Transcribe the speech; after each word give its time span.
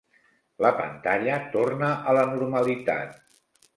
La 0.65 0.69
pantalla 0.77 1.37
torna 1.57 1.91
a 2.13 2.17
la 2.21 2.25
normalitat. 2.33 3.15